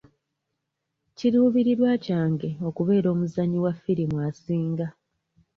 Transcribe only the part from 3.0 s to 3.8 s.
omuzannyi wa